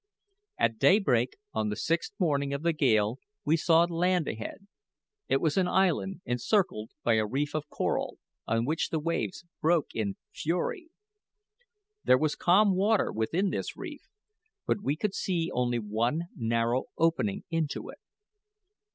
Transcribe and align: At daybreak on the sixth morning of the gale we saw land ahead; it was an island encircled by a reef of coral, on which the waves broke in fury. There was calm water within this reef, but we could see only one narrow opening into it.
At 0.57 0.79
daybreak 0.79 1.37
on 1.53 1.69
the 1.69 1.75
sixth 1.75 2.13
morning 2.17 2.55
of 2.55 2.63
the 2.63 2.73
gale 2.73 3.19
we 3.45 3.55
saw 3.55 3.83
land 3.83 4.27
ahead; 4.27 4.65
it 5.29 5.39
was 5.39 5.57
an 5.57 5.67
island 5.67 6.21
encircled 6.25 6.89
by 7.03 7.17
a 7.17 7.25
reef 7.27 7.53
of 7.53 7.69
coral, 7.69 8.17
on 8.47 8.65
which 8.65 8.89
the 8.89 8.97
waves 8.97 9.45
broke 9.61 9.89
in 9.93 10.15
fury. 10.33 10.89
There 12.03 12.17
was 12.17 12.33
calm 12.35 12.75
water 12.75 13.11
within 13.11 13.51
this 13.51 13.77
reef, 13.77 14.09
but 14.65 14.81
we 14.81 14.95
could 14.95 15.13
see 15.13 15.51
only 15.53 15.77
one 15.77 16.29
narrow 16.35 16.85
opening 16.97 17.43
into 17.51 17.89
it. 17.89 17.99